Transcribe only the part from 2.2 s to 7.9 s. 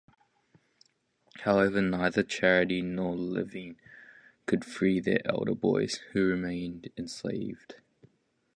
Charity nor Levin could free their older boys, who remained enslaved.